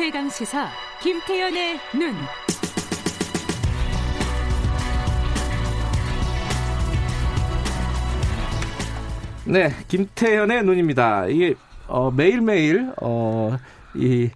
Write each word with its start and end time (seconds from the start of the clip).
최강 0.00 0.30
시사 0.30 0.66
김태현의 1.02 1.78
눈. 1.92 2.14
네, 9.44 9.68
김태현의 9.88 10.64
눈입니다. 10.64 11.26
이게 11.26 11.54
어, 11.86 12.10
매일매일 12.10 12.94
어, 13.02 13.58
이 13.94 14.30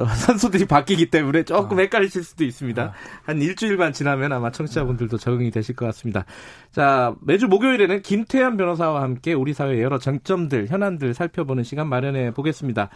어, 0.00 0.04
선수들이 0.26 0.64
바뀌기 0.64 1.10
때문에 1.10 1.44
조금 1.44 1.78
아. 1.78 1.82
헷갈리실 1.82 2.24
수도 2.24 2.42
있습니다. 2.42 2.82
아. 2.82 2.92
한 3.22 3.40
일주일만 3.40 3.92
지나면 3.92 4.32
아마 4.32 4.50
청취자분들도 4.50 5.18
적응이 5.18 5.52
되실 5.52 5.76
것 5.76 5.86
같습니다. 5.86 6.24
자, 6.72 7.14
매주 7.20 7.46
목요일에는 7.46 8.02
김태현 8.02 8.56
변호사와 8.56 9.02
함께 9.02 9.32
우리 9.32 9.54
사회의 9.54 9.80
여러 9.80 10.00
장점들, 10.00 10.66
현안들 10.66 11.14
살펴보는 11.14 11.62
시간 11.62 11.86
마련해 11.88 12.32
보겠습니다. 12.32 12.90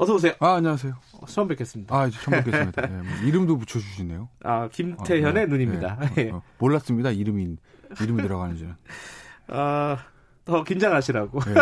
어서 0.00 0.14
오세요. 0.14 0.32
아, 0.38 0.54
안녕하세요. 0.54 0.94
처음 1.26 1.48
뵙겠습니다. 1.48 1.92
아, 1.92 2.08
처음 2.08 2.44
뵙겠습니다. 2.44 2.82
네, 2.82 3.02
뭐 3.02 3.04
이름도 3.26 3.58
붙여주시네요. 3.58 4.28
아, 4.44 4.68
김태현의 4.68 5.26
아, 5.26 5.32
네, 5.32 5.46
눈입니다. 5.46 5.98
네. 6.14 6.30
어, 6.30 6.40
몰랐습니다. 6.58 7.10
이름이, 7.10 7.56
이름이 8.00 8.22
들어가는지는. 8.22 8.76
아, 9.48 9.98
더 10.44 10.62
긴장하시라고. 10.62 11.40
네. 11.40 11.54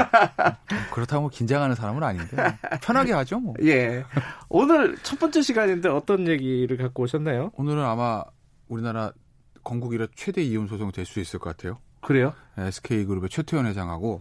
그렇다고 0.93 1.23
뭐 1.23 1.31
긴장하는 1.31 1.75
사람은 1.75 2.03
아닌데 2.03 2.37
편하게 2.83 3.15
하죠 3.15 3.41
뭐. 3.41 3.55
예. 3.65 4.05
오늘 4.51 4.97
첫 5.03 5.19
번째 5.19 5.41
시간인데 5.41 5.89
어떤 5.89 6.29
얘기를 6.29 6.77
갖고 6.77 7.05
오셨나요? 7.05 7.53
오늘은 7.57 7.83
아마 7.83 8.23
우리나라 8.69 9.12
건국 9.65 9.95
이래 9.95 10.07
최대 10.15 10.43
이혼 10.43 10.69
소송이 10.69 10.93
될수 10.93 11.21
있을 11.21 11.41
것 11.41 11.57
같아요. 11.57 11.79
그래요? 12.03 12.34
SK 12.59 13.07
그룹의 13.07 13.31
최태원 13.31 13.67
회장하고 13.67 14.21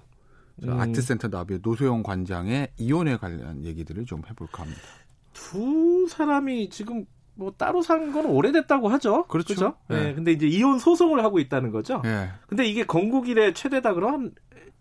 음. 0.63 0.79
아트센터 0.79 1.27
나비의 1.27 1.59
노소영 1.63 2.03
관장의 2.03 2.69
이혼에 2.77 3.17
관련 3.17 3.63
얘기들을 3.63 4.05
좀 4.05 4.21
해볼까 4.29 4.63
합니다. 4.63 4.81
두 5.33 6.07
사람이 6.09 6.69
지금 6.69 7.05
뭐 7.35 7.51
따로 7.57 7.81
산 7.81 8.13
건 8.13 8.25
오래됐다고 8.27 8.87
하죠. 8.89 9.25
그렇죠. 9.27 9.55
그렇죠? 9.55 9.75
네. 9.89 10.03
네. 10.05 10.13
근데 10.13 10.31
이제 10.31 10.47
이혼 10.47 10.79
소송을 10.79 11.23
하고 11.23 11.39
있다는 11.39 11.71
거죠. 11.71 12.01
네. 12.03 12.29
근데 12.47 12.65
이게 12.65 12.85
건국 12.85 13.27
이래 13.27 13.53
최대다 13.53 13.93
그럼 13.93 14.31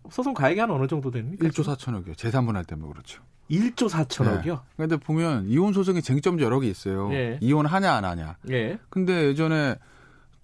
소송 0.09 0.33
가액이 0.33 0.59
한 0.61 0.71
어느 0.71 0.87
정도 0.87 1.11
됩니까? 1.11 1.45
1조 1.47 1.63
4천억이요. 1.75 2.15
재산분할 2.17 2.63
때문에 2.63 2.89
그렇죠. 2.93 3.21
1조 3.51 3.89
4천억이요? 3.89 4.45
네. 4.53 4.59
근데 4.77 4.95
보면 4.97 5.47
이혼 5.49 5.73
소송의 5.73 6.01
쟁점 6.01 6.39
여러 6.39 6.59
개 6.61 6.67
있어요. 6.67 7.09
네. 7.09 7.37
이혼하냐 7.41 7.91
안 7.91 8.05
하냐. 8.05 8.37
네. 8.43 8.77
근데 8.89 9.25
예전에 9.25 9.75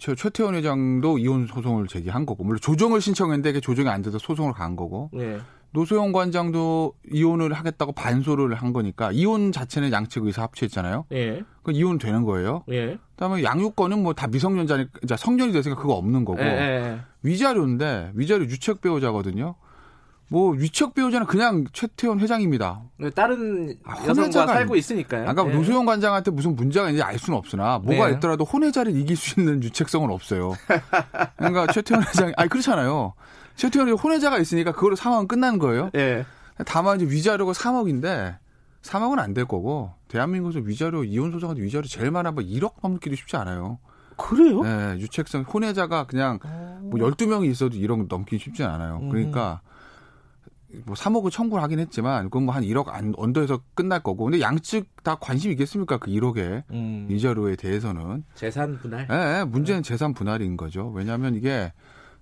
저 0.01 0.15
최태원 0.15 0.55
회장도 0.55 1.19
이혼 1.19 1.45
소송을 1.45 1.85
제기한 1.87 2.25
거고 2.25 2.43
물론 2.43 2.59
조정을 2.59 3.01
신청했는데 3.01 3.53
그 3.53 3.61
조정이 3.61 3.87
안 3.87 4.01
돼서 4.01 4.17
소송을 4.17 4.53
간 4.53 4.75
거고. 4.75 5.11
네. 5.13 5.37
노소영 5.73 6.11
관장도 6.11 6.95
이혼을 7.13 7.53
하겠다고 7.53 7.93
반소를 7.93 8.55
한 8.55 8.73
거니까 8.73 9.11
이혼 9.13 9.53
자체는 9.53 9.93
양측 9.93 10.25
의사 10.25 10.41
합치했잖아요. 10.41 11.05
예. 11.13 11.43
그 11.63 11.71
이혼 11.71 11.97
되는 11.97 12.23
거예요. 12.23 12.63
예. 12.71 12.97
그다음에 13.15 13.41
양육권은 13.43 14.01
뭐 14.03 14.11
다 14.13 14.27
미성년자니까 14.27 15.15
성년이 15.17 15.53
됐으니까 15.53 15.79
그거 15.79 15.93
없는 15.93 16.25
거고 16.25 16.41
예, 16.41 16.45
예. 16.45 16.99
위자료인데 17.23 18.11
위자료 18.15 18.43
유책 18.45 18.81
배우자거든요. 18.81 19.55
뭐 20.31 20.51
위책 20.53 20.93
배우자는 20.93 21.27
그냥 21.27 21.65
최태원 21.73 22.21
회장입니다. 22.21 22.83
네, 22.95 23.09
다른 23.09 23.75
아, 23.83 23.97
여성과 24.07 24.47
살고 24.47 24.77
있으니까요. 24.77 25.27
아까 25.27 25.43
네. 25.43 25.53
노소영 25.53 25.85
관장한테 25.85 26.31
무슨 26.31 26.55
문제가 26.55 26.87
있는지 26.87 27.03
알 27.03 27.19
수는 27.19 27.37
없으나 27.37 27.79
뭐가 27.79 28.07
네. 28.07 28.13
있더라도 28.15 28.45
혼외자를 28.45 28.95
이길 28.95 29.17
수 29.17 29.41
있는 29.41 29.61
유책성은 29.61 30.09
없어요. 30.09 30.53
그러니까 31.35 31.67
최태원 31.73 32.05
회장이 32.07 32.31
아니 32.37 32.47
그렇잖아요. 32.49 33.13
최태원이 33.57 33.91
혼외자가 33.91 34.37
있으니까 34.39 34.71
그걸로 34.71 34.95
상황은 34.95 35.27
끝난 35.27 35.59
거예요. 35.59 35.89
예. 35.95 36.25
다만 36.65 37.01
이제 37.01 37.13
위자료가 37.13 37.51
3억인데 37.51 38.37
3억은 38.83 39.19
안 39.19 39.33
될 39.33 39.43
거고 39.43 39.91
대한민국에서 40.07 40.59
위자료 40.65 41.03
이혼 41.03 41.33
소송한테 41.33 41.61
위자료 41.61 41.83
제일 41.87 42.09
많아 42.09 42.31
뭐 42.31 42.41
1억 42.41 42.75
넘기도 42.81 43.17
쉽지 43.17 43.35
않아요. 43.35 43.79
그래요? 44.15 44.63
네, 44.63 44.97
유책성 44.97 45.41
혼외자가 45.41 46.05
그냥 46.05 46.39
뭐 46.83 46.91
12명이 47.01 47.51
있어도 47.51 47.75
1억 47.75 48.07
넘기 48.07 48.37
쉽지 48.37 48.63
않아요. 48.63 48.99
음. 49.01 49.09
그러니까 49.09 49.59
뭐 50.85 50.95
3억을 50.95 51.31
청구를 51.31 51.61
하긴 51.63 51.79
했지만 51.79 52.25
그건 52.25 52.43
뭐 52.43 52.55
한 52.55 52.63
1억 52.63 52.89
안 52.89 53.13
언더에서 53.17 53.61
끝날 53.73 54.01
거고 54.03 54.25
근데 54.25 54.39
양측 54.41 55.03
다 55.03 55.15
관심 55.15 55.51
있겠습니까 55.51 55.97
그 55.97 56.11
1억에 56.11 56.63
음. 56.71 57.05
위자료에 57.09 57.55
대해서는 57.55 58.23
재산 58.35 58.77
분할. 58.79 59.07
네, 59.07 59.43
문제는 59.45 59.83
재산 59.83 60.13
분할인 60.13 60.57
거죠. 60.57 60.89
왜냐하면 60.89 61.35
이게 61.35 61.71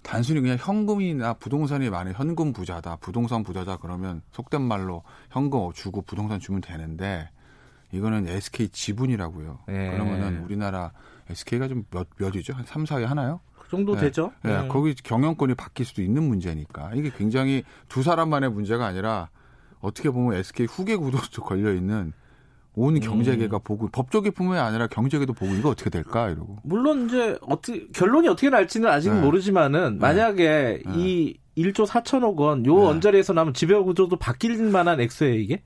단순히 0.01 0.39
그냥 0.39 0.57
현금이나 0.59 1.33
부동산이 1.33 1.89
많은 1.89 2.13
현금 2.13 2.53
부자다, 2.53 2.97
부동산 2.97 3.43
부자다 3.43 3.77
그러면 3.77 4.21
속된 4.31 4.61
말로 4.61 5.03
현금 5.29 5.71
주고 5.73 6.01
부동산 6.03 6.39
주면 6.39 6.61
되는데 6.61 7.29
이거는 7.91 8.27
SK 8.27 8.69
지분이라고요. 8.69 9.59
네. 9.67 9.91
그러면은 9.91 10.43
우리나라 10.45 10.91
SK가 11.29 11.67
좀 11.67 11.83
몇 11.91 12.07
몇이죠? 12.17 12.53
한 12.53 12.65
3, 12.65 12.85
4위 12.85 13.05
하나요? 13.05 13.39
그 13.69 13.77
정도 13.77 13.93
네. 13.93 14.01
되죠. 14.01 14.31
네. 14.41 14.63
네. 14.63 14.67
거기 14.67 14.95
경영권이 14.95 15.53
바뀔 15.53 15.85
수도 15.85 16.01
있는 16.01 16.23
문제니까 16.23 16.91
이게 16.95 17.11
굉장히 17.15 17.63
두 17.87 18.01
사람만의 18.01 18.49
문제가 18.49 18.87
아니라 18.87 19.29
어떻게 19.79 20.09
보면 20.09 20.39
SK 20.39 20.65
후계 20.65 20.95
구도도 20.95 21.43
걸려 21.43 21.71
있는 21.71 22.11
온 22.73 22.95
음. 22.95 22.99
경제계가 22.99 23.57
음. 23.57 23.61
보고 23.63 23.87
법조계뿐만이 23.89 24.59
아니라 24.59 24.87
경제계도 24.87 25.33
보고 25.33 25.53
이거 25.53 25.69
어떻게 25.69 25.91
될까 25.91 26.29
이러고. 26.29 26.57
물론 26.63 27.05
이제 27.05 27.37
어떻게 27.41 27.87
결론이 27.93 28.27
어떻게 28.27 28.49
날지는 28.49 28.89
아직은 28.89 29.17
네. 29.17 29.21
모르지만은 29.21 29.93
네. 29.93 29.99
만약에 29.99 30.81
네. 30.83 30.93
이 30.95 31.37
1조 31.55 31.85
4천억 31.85 32.37
원요 32.37 32.87
언저리에서 32.87 33.33
나면 33.33 33.53
지배 33.53 33.75
구조도 33.75 34.15
바뀔 34.15 34.57
만한 34.71 34.99
액수예요 34.99 35.35
이게? 35.35 35.61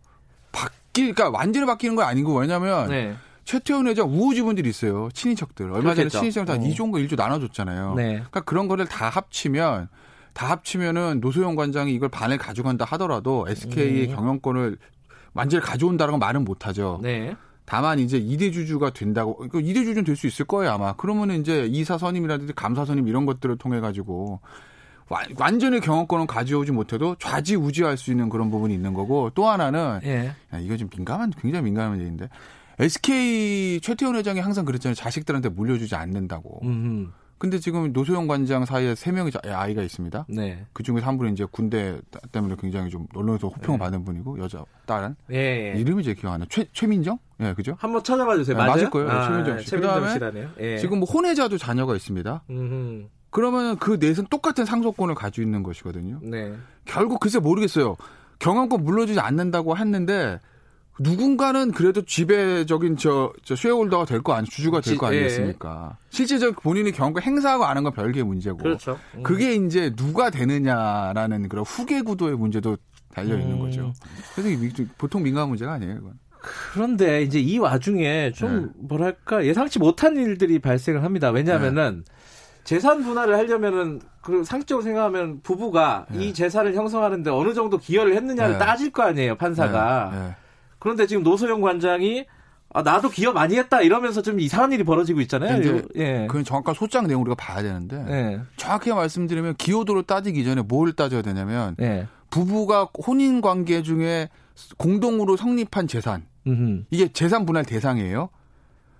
바뀔 0.51 1.13
그러니까 1.13 1.29
완전히 1.29 1.65
바뀌는 1.65 1.95
건 1.95 2.05
아니고 2.05 2.37
왜냐면 2.37 2.89
네. 2.89 3.15
최태원 3.45 3.87
회장 3.87 4.07
우호 4.09 4.33
지분들이 4.33 4.69
있어요. 4.69 5.09
친인척들. 5.13 5.71
얼마 5.71 5.93
전에 5.95 6.09
친인척 6.09 6.45
다 6.45 6.53
어. 6.53 6.57
2조인가 6.57 7.05
1조 7.07 7.15
나눠줬잖아요. 7.17 7.95
네. 7.95 8.13
그러니까 8.15 8.41
그런 8.41 8.67
거를 8.67 8.85
다 8.87 9.09
합치면 9.09 9.89
다 10.33 10.49
합치면은 10.49 11.19
노소영 11.21 11.55
관장이 11.55 11.93
이걸 11.93 12.09
반을 12.09 12.37
가져간다 12.37 12.85
하더라도 12.85 13.45
SK의 13.49 14.09
음. 14.09 14.15
경영권을 14.15 14.77
완전히 15.33 15.63
가져온다는 15.63 16.13
건 16.13 16.19
말은 16.19 16.43
못하죠. 16.45 16.99
네. 17.03 17.35
다만 17.65 17.99
이제 17.99 18.17
이대 18.17 18.51
주주가 18.51 18.89
된다고 18.89 19.37
그 19.49 19.61
이대 19.61 19.83
주주는 19.83 20.03
될 20.03 20.15
수 20.15 20.27
있을 20.27 20.45
거예요 20.45 20.71
아마. 20.71 20.93
그러면은 20.93 21.39
이제 21.39 21.65
이사 21.65 21.97
선임이라든지 21.97 22.53
감사 22.53 22.83
선임 22.85 23.07
이런 23.07 23.25
것들을 23.25 23.57
통해 23.57 23.79
가지고 23.79 24.41
완전히 25.37 25.79
경영권은 25.79 26.27
가져오지 26.27 26.71
못해도 26.71 27.15
좌지우지할 27.19 27.97
수 27.97 28.09
있는 28.11 28.29
그런 28.29 28.49
부분이 28.49 28.73
있는 28.73 28.93
거고 28.93 29.29
또 29.35 29.47
하나는 29.47 29.99
예. 30.03 30.33
야, 30.53 30.59
이거 30.59 30.75
좀 30.75 30.89
민감한 30.95 31.31
굉장히 31.39 31.65
민감한 31.65 31.99
얘기인데 31.99 32.29
SK 32.79 33.79
최태원 33.81 34.15
회장이 34.15 34.39
항상 34.39 34.65
그랬잖아요 34.65 34.95
자식들한테 34.95 35.49
물려주지 35.49 35.95
않는다고. 35.95 36.61
음흠. 36.63 37.09
근데 37.37 37.59
지금 37.59 37.91
노소영 37.91 38.27
관장 38.27 38.63
사이에 38.63 38.95
세 38.95 39.11
명의 39.11 39.29
아이가 39.43 39.81
있습니다. 39.81 40.27
네. 40.29 40.65
그 40.71 40.81
중에 40.81 41.01
한 41.01 41.17
분이 41.17 41.33
이제 41.33 41.45
군대 41.51 41.99
때문에 42.31 42.55
굉장히 42.57 42.89
좀 42.89 43.05
언론에서 43.13 43.49
호평을 43.49 43.79
네. 43.79 43.83
받은 43.83 44.05
분이고 44.05 44.39
여자 44.39 44.63
딸은 44.85 45.15
예, 45.31 45.73
예. 45.75 45.79
이름이 45.79 46.03
제 46.03 46.13
기억 46.13 46.31
안 46.31 46.39
나. 46.39 46.45
최 46.49 46.65
최민정? 46.71 47.19
예, 47.41 47.53
그죠? 47.53 47.75
한번 47.79 48.01
찾아봐 48.01 48.37
주세요. 48.37 48.55
네, 48.57 48.65
맞을 48.65 48.89
거예요. 48.89 49.09
아, 49.09 49.27
최민정 49.27 49.59
씨. 49.59 49.67
최민정 49.67 50.09
씨라네요. 50.13 50.49
예. 50.61 50.77
지금 50.77 50.99
뭐 50.99 51.09
혼외자도 51.09 51.57
자녀가 51.57 51.95
있습니다. 51.95 52.43
음흠. 52.49 53.07
그러면 53.29 53.77
그 53.77 53.97
넷은 53.99 54.27
똑같은 54.29 54.63
상속권을 54.63 55.15
가지고 55.15 55.43
있는 55.43 55.63
것이거든요. 55.63 56.19
네. 56.21 56.53
결국 56.85 57.19
글쎄 57.19 57.39
모르겠어요. 57.39 57.97
경영권 58.39 58.85
물려주지 58.85 59.19
않는다고 59.19 59.75
했는데 59.75 60.39
누군가는 60.99 61.71
그래도 61.71 62.03
지배적인 62.03 62.97
저, 62.97 63.33
저 63.43 63.55
쉐어홀더가 63.55 64.05
될 64.05 64.21
거 64.21 64.33
아니 64.33 64.47
주주가 64.47 64.79
될 64.81 64.97
거 64.97 65.07
아니겠습니까? 65.07 65.97
예. 65.99 66.07
실제적 66.09 66.61
본인이 66.61 66.91
경영권 66.91 67.23
행사하고 67.23 67.65
안한건 67.65 67.93
별개의 67.93 68.23
문제고. 68.25 68.57
그렇죠. 68.57 68.99
음. 69.15 69.23
그게 69.23 69.55
이제 69.55 69.91
누가 69.95 70.29
되느냐라는 70.29 71.49
그런 71.49 71.65
후계 71.65 72.01
구도의 72.01 72.35
문제도 72.37 72.77
달려 73.13 73.35
있는 73.37 73.53
음. 73.55 73.59
거죠. 73.59 73.93
그래서 74.35 74.83
보통 74.97 75.23
민감한 75.23 75.49
문제가 75.49 75.73
아니에요, 75.73 75.93
이건. 75.99 76.13
그런데 76.73 77.21
이제 77.23 77.39
이 77.39 77.57
와중에 77.57 78.31
좀 78.33 78.65
네. 78.65 78.71
뭐랄까 78.87 79.45
예상치 79.45 79.79
못한 79.79 80.15
일들이 80.17 80.59
발생을 80.59 81.03
합니다. 81.03 81.29
왜냐하면은 81.29 82.03
네. 82.05 82.13
재산 82.65 83.03
분할을 83.03 83.35
하려면은 83.37 83.99
그 84.21 84.43
상식적으로 84.43 84.83
생각하면 84.83 85.41
부부가 85.41 86.05
네. 86.11 86.25
이 86.25 86.33
재산을 86.33 86.75
형성하는데 86.75 87.29
어느 87.29 87.53
정도 87.53 87.77
기여를 87.77 88.15
했느냐를 88.15 88.53
네. 88.53 88.59
따질 88.59 88.91
거 88.91 89.03
아니에요 89.03 89.35
판사가. 89.37 90.35
그런데 90.83 91.07
지금 91.07 91.23
노소영 91.23 91.61
관장이 91.61 92.25
아, 92.73 92.81
나도 92.81 93.09
기여 93.09 93.31
많이 93.31 93.55
했다 93.55 93.81
이러면서 93.81 94.21
좀 94.21 94.41
이상한 94.41 94.73
일이 94.73 94.83
벌어지고 94.83 95.21
있잖아요. 95.21 95.81
예. 95.95 96.27
그건 96.27 96.43
정확한 96.43 96.75
소장 96.75 97.07
내용 97.07 97.21
우리가 97.21 97.35
봐야 97.35 97.61
되는데 97.61 98.03
예. 98.09 98.41
정확히 98.57 98.91
말씀드리면 98.91 99.55
기여도를 99.55 100.03
따지기 100.03 100.43
전에 100.43 100.61
뭘 100.61 100.91
따져야 100.91 101.21
되냐면 101.21 101.77
예. 101.79 102.07
부부가 102.29 102.89
혼인 103.07 103.39
관계 103.39 103.81
중에 103.81 104.27
공동으로 104.77 105.37
성립한 105.37 105.87
재산 105.87 106.25
음흠. 106.47 106.83
이게 106.89 107.07
재산 107.13 107.45
분할 107.45 107.63
대상이에요. 107.63 108.29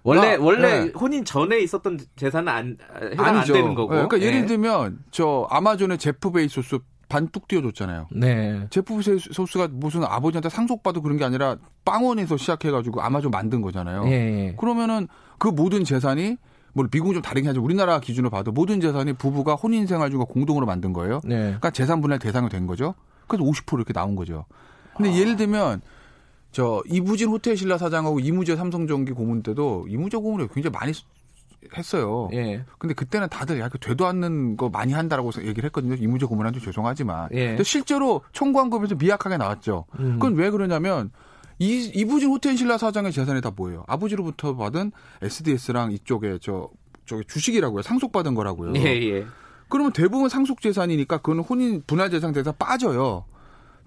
원래 0.03 0.38
나, 0.38 0.44
원래 0.44 0.85
네. 0.85 0.91
혼인 0.91 1.25
전에 1.25 1.59
있었던 1.59 2.00
재산은 2.15 2.47
안 2.47 2.77
해당 3.01 3.25
아니죠. 3.25 3.53
안 3.53 3.59
되는 3.59 3.75
거고. 3.75 3.94
네, 3.94 4.06
그러니까 4.06 4.21
예를 4.21 4.44
예. 4.44 4.45
들면 4.45 5.00
저 5.12 5.47
아마존의 5.50 5.97
제프 5.97 6.31
베이조스 6.31 6.80
반뚝 7.13 7.48
띄워줬잖아요. 7.48 8.07
네. 8.12 8.65
제프 8.71 8.95
베조스가 8.97 9.68
무슨 9.71 10.04
아버지한테 10.04 10.50
상속받고 10.50 11.04
그런 11.04 11.18
게 11.18 11.24
아니라 11.24 11.57
빵원에서 11.86 12.38
시작해가지고 12.38 13.01
아마존 13.01 13.30
만든 13.30 13.62
거잖아요. 13.62 14.06
예, 14.07 14.12
예. 14.12 14.56
그러면은 14.57 15.07
그 15.38 15.48
모든 15.48 15.83
재산이 15.83 16.38
뭐 16.74 16.88
미국은 16.92 17.13
좀 17.13 17.21
다르긴 17.21 17.50
하죠. 17.50 17.62
우리나라 17.62 18.00
기준으로 18.00 18.31
봐도 18.31 18.51
모든 18.51 18.81
재산이 18.81 19.13
부부가 19.13 19.54
혼인 19.54 19.86
생활 19.86 20.10
중과 20.10 20.25
공동으로 20.25 20.65
만든 20.65 20.92
거예요. 20.92 21.21
네. 21.24 21.38
그러니까 21.38 21.69
재산 21.69 22.01
분할 22.01 22.18
대상이 22.18 22.50
된 22.50 22.65
거죠. 22.65 22.95
그래서 23.27 23.44
50% 23.44 23.77
이렇게 23.77 23.94
나온 23.94 24.16
거죠. 24.16 24.45
근데 24.98 25.12
아. 25.12 25.16
예를 25.16 25.36
들면 25.36 25.81
저 26.51 26.81
이부진 26.89 27.30
호텔 27.30 27.56
신라 27.56 27.77
사장하고 27.77 28.21
이무재 28.21 28.56
삼성전기 28.56 29.12
고문 29.12 29.44
때도 29.44 29.86
이무재 29.88 30.18
고문이 30.18 30.48
굉장히 30.51 30.74
많이 30.74 30.94
했어요. 31.77 32.30
예. 32.33 32.63
근데 32.77 32.94
그때는 32.94 33.30
다들 33.30 33.60
약간 33.60 33.80
되도 33.81 34.06
않는 34.07 34.57
거 34.57 34.69
많이 34.69 34.94
한다라고 34.94 35.31
얘기를 35.39 35.65
했거든요. 35.65 35.95
이무재 35.95 36.25
고문한테 36.25 36.60
죄송하지만. 36.60 37.30
예. 37.33 37.48
근데 37.50 37.63
실제로 37.63 38.21
청구한 38.31 38.69
거에서 38.69 38.95
미약하게 38.95 39.38
나왔죠. 39.38 39.86
음. 40.00 40.13
그건 40.13 40.36
왜 40.36 40.50
그러냐면 40.50 41.12
이 41.60 41.92
이부진 41.94 42.30
호텔 42.30 42.57
신라 42.57 42.77
사장의 42.77 43.12
재산이 43.12 43.42
다 43.42 43.51
뭐예요? 43.56 43.83
아버지로부터 43.88 44.56
받은 44.56 44.92
SDS랑 45.21 45.92
이쪽에 45.92 46.39
저 46.42 46.69
저기 47.06 47.24
주식이라고요. 47.27 47.81
상속받은 47.81 48.36
거라고요. 48.36 48.74
예, 48.75 48.81
예. 48.81 49.25
그러면 49.69 49.92
대부분 49.92 50.30
상속 50.30 50.62
재산이니까 50.62 51.18
그건 51.18 51.39
혼인 51.39 51.83
분할 51.86 52.09
재산 52.09 52.31
대상 52.31 52.54
빠져요. 52.57 53.25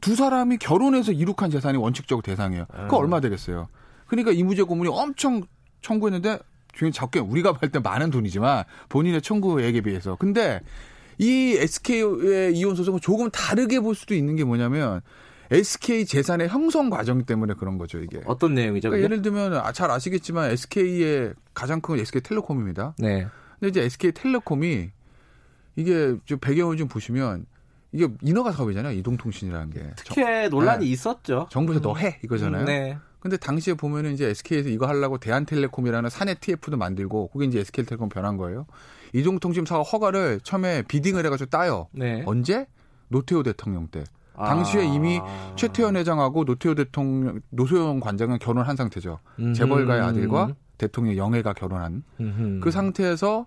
두 0.00 0.14
사람이 0.14 0.58
결혼해서 0.58 1.12
이룩한 1.12 1.50
재산이 1.50 1.78
원칙적으로 1.78 2.22
대상이에요. 2.22 2.66
그거 2.66 2.96
아. 2.96 3.00
얼마 3.00 3.20
되겠어요? 3.20 3.68
그러니까 4.06 4.32
이무재 4.32 4.62
고문이 4.62 4.90
엄청 4.92 5.42
청구했는데 5.82 6.38
중에 6.76 6.90
적게 6.92 7.18
우리가 7.18 7.54
볼 7.54 7.70
때 7.70 7.80
많은 7.80 8.10
돈이지만 8.10 8.64
본인의 8.88 9.22
청구액에 9.22 9.80
비해서. 9.80 10.14
근데 10.16 10.60
이 11.18 11.56
SK의 11.58 12.54
이혼 12.56 12.76
소송은 12.76 13.00
조금 13.00 13.30
다르게 13.30 13.80
볼 13.80 13.94
수도 13.94 14.14
있는 14.14 14.36
게 14.36 14.44
뭐냐면 14.44 15.00
SK 15.50 16.06
재산의 16.06 16.48
형성 16.48 16.90
과정 16.90 17.24
때문에 17.24 17.54
그런 17.54 17.78
거죠, 17.78 17.98
이게. 17.98 18.20
어떤 18.26 18.54
내용이죠? 18.54 18.90
그러니까? 18.90 19.04
예를 19.04 19.22
들면 19.22 19.54
아, 19.54 19.72
잘 19.72 19.90
아시겠지만 19.90 20.50
SK의 20.50 21.34
가장 21.54 21.80
큰건 21.80 22.00
SK텔레콤입니다. 22.00 22.94
네. 22.98 23.26
근데 23.58 23.68
이제 23.70 23.82
SK텔레콤이 23.82 24.90
이게 25.76 26.16
좀 26.24 26.38
배경을 26.38 26.76
좀 26.76 26.88
보시면 26.88 27.46
이게 27.92 28.08
인허가 28.22 28.52
사업이잖아요. 28.52 28.96
이동통신이라는 28.98 29.70
게. 29.70 29.90
특혜 29.96 30.48
논란이 30.48 30.84
네. 30.84 30.90
있었죠. 30.92 31.46
정부에서 31.50 31.80
너해 31.80 32.18
이거잖아요. 32.24 32.64
네. 32.64 32.98
근데 33.26 33.36
당시에 33.36 33.74
보면은 33.74 34.12
이제 34.12 34.26
SK에서 34.26 34.68
이거 34.68 34.86
하려고 34.86 35.18
대한텔레콤이라는 35.18 36.10
사내 36.10 36.34
TF도 36.34 36.76
만들고 36.76 37.30
그게 37.32 37.46
이제 37.46 37.58
SK텔레콤 37.58 38.08
변한 38.08 38.36
거예요. 38.36 38.66
이동통신 39.14 39.64
사업 39.64 39.82
허가를 39.82 40.38
처음에 40.44 40.82
비딩을 40.82 41.26
해가지고 41.26 41.50
따요. 41.50 41.88
네. 41.90 42.22
언제? 42.24 42.66
노태우 43.08 43.42
대통령 43.42 43.88
때. 43.88 44.04
당시에 44.36 44.84
이미 44.84 45.20
최태원 45.56 45.96
회장하고 45.96 46.44
노태우 46.44 46.76
대통령, 46.76 47.40
노소영 47.50 47.98
관장은 47.98 48.38
결혼한 48.38 48.76
상태죠. 48.76 49.18
음흠. 49.40 49.54
재벌가의 49.54 50.02
아들과 50.02 50.54
대통령 50.78 51.16
영애가 51.16 51.54
결혼한 51.54 52.04
음흠. 52.20 52.60
그 52.62 52.70
상태에서 52.70 53.46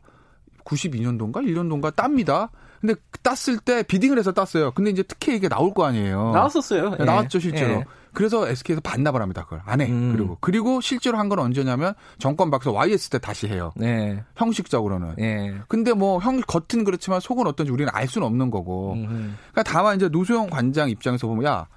92년도인가 0.66 1.36
1년도인가 1.36 1.96
땁니다. 1.96 2.50
근데 2.82 2.96
땄을 3.24 3.60
때 3.64 3.84
비딩을 3.84 4.18
해서 4.18 4.34
땄어요. 4.34 4.72
근데 4.72 4.90
이제 4.90 5.04
특혜 5.04 5.36
이게 5.36 5.48
나올 5.48 5.74
거 5.74 5.86
아니에요. 5.86 6.32
나왔었어요. 6.32 6.90
네, 6.92 6.98
예. 7.00 7.04
나왔죠 7.06 7.40
실제로. 7.40 7.74
예. 7.75 7.86
그래서 8.14 8.48
SK에서 8.48 8.82
반납을 8.82 9.22
합니다. 9.22 9.44
그걸 9.44 9.62
안 9.66 9.82
해. 9.82 9.88
음. 9.90 10.12
그리고 10.14 10.38
그리고 10.42 10.82
실제로 10.82 11.18
한 11.18 11.30
건 11.30 11.40
언제냐면 11.40 11.94
정권 12.18 12.50
박사 12.50 12.72
YS 12.72 13.10
때 13.10 13.20
다시 13.20 13.48
해요. 13.48 13.72
네. 13.76 14.24
형식적으로는. 14.36 15.14
예. 15.20 15.56
근데 15.68 15.94
뭐 15.94 16.20
형 16.20 16.42
겉은 16.42 16.84
그렇지만 16.86 17.20
속은 17.20 17.46
어떤지 17.48 17.72
우리는 17.72 17.92
알 17.94 18.08
수는 18.08 18.26
없는 18.26 18.50
거고. 18.52 18.96
그러니까 18.96 19.64
다만 19.64 19.96
이제 19.98 20.08
노소영 20.10 20.50
관장 20.50 20.90
입장에서 20.90 21.28
보면 21.28 21.46
야 21.46 21.68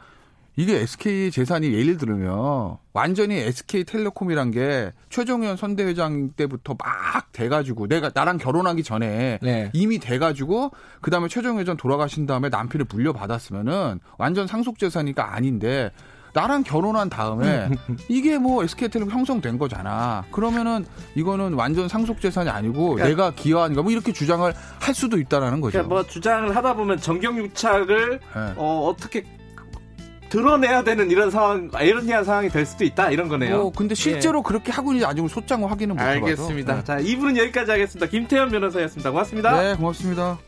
이게 0.57 0.81
SK 0.81 1.31
재산이 1.31 1.73
예를 1.73 1.97
들면 1.97 2.77
완전히 2.93 3.37
SK텔레콤이란 3.37 4.51
게 4.51 4.93
최종현 5.09 5.57
선대회장 5.57 6.33
때부터 6.37 6.75
막 6.79 7.33
돼가지고 7.33 7.89
내가 7.89 8.11
나랑 8.15 8.37
결혼하기 8.39 8.83
전에 8.83 9.39
네. 9.41 9.71
이미 9.73 9.99
돼가지고 9.99 10.71
그 11.01 11.11
다음에 11.11 11.29
최종현 11.29 11.65
전 11.65 11.77
돌아가신 11.79 12.27
다음에 12.27 12.49
남편을 12.51 12.85
물려받았으면은 12.89 14.01
완전 14.19 14.47
상속 14.47 14.79
재산이니까 14.79 15.35
아닌데 15.35 15.91
나랑 16.35 16.63
결혼한 16.63 17.11
다음에 17.11 17.69
이게 18.09 18.39
뭐 18.39 18.65
SK텔레콤 18.65 19.13
형성된 19.13 19.59
거잖아. 19.59 20.25
그러면은 20.33 20.87
이거는 21.15 21.55
완전 21.55 21.89
상속 21.89 22.21
재산이 22.21 22.49
아니고 22.49 22.95
그러니까- 22.95 23.09
내가 23.09 23.31
기여한 23.33 23.75
거뭐 23.75 23.91
이렇게 23.91 24.13
주장을 24.13 24.53
할 24.81 24.95
수도 24.95 25.19
있다라는 25.19 25.61
거죠. 25.61 25.73
그러니까 25.73 25.95
뭐 25.95 26.07
주장을 26.07 26.55
하다 26.57 26.75
보면 26.75 26.99
정경유착을 26.99 28.11
네. 28.21 28.53
어, 28.57 28.89
어떻게 28.89 29.25
드러내야 30.31 30.83
되는 30.83 31.11
이런 31.11 31.31
상황, 31.31 31.69
아이러니한 31.75 32.25
상황이 32.25 32.49
될 32.49 32.65
수도 32.65 32.85
있다 32.85 33.11
이런 33.11 33.29
거네요. 33.29 33.59
뭐 33.59 33.71
근데 33.73 33.95
실제로 33.95 34.43
그렇게 34.43 34.73
하고 34.73 34.93
있는지 34.93 35.05
아직 35.05 35.29
소장을 35.29 35.71
확인은 35.71 35.95
못 35.97 36.01
해봐서. 36.03 36.15
알겠습니다. 36.25 36.75
네. 36.77 36.85
자, 36.85 36.97
2부는 36.97 37.37
여기까지 37.37 37.71
하겠습니다. 37.71 38.07
김태현 38.11 38.49
변호사였습니다. 38.49 39.11
고맙습니다. 39.11 39.61
네, 39.63 39.75
고맙습니다. 39.77 40.39